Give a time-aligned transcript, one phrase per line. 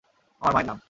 [0.41, 0.77] আমার মায়ের নাম।